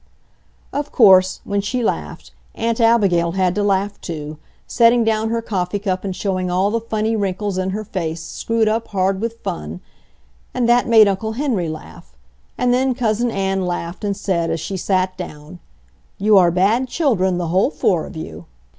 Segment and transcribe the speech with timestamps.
[0.73, 5.77] Of course, when she laughed, Aunt Abigail had to laugh too, setting down her coffee
[5.77, 9.79] cup and showing all the funny wrinkles in her face screwed up hard with fun;
[10.55, 12.17] and that made Uncle Henry laugh,
[12.57, 15.59] and then Cousin Ann laughed and said, as she sat down,
[16.17, 18.47] "You are bad children, the whole four of you!"